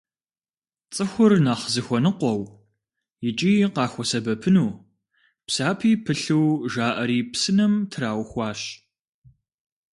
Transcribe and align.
Цӏыхур 0.93 1.33
нэхъ 1.45 1.65
зыхуэныкъуэу 1.73 2.41
икӏи 3.27 3.51
къахуэсэбэпыну, 3.73 4.69
псапи 5.45 5.91
пылъу 6.03 6.49
жаӏэри 6.71 7.19
псынэм 7.31 7.73
траухуащ. 7.91 8.61